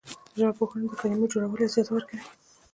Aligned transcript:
ژبپوهنه 0.39 0.85
د 0.89 0.93
کلمو 1.01 1.31
جوړول 1.33 1.59
اجازه 1.65 1.91
ورکوي. 1.93 2.25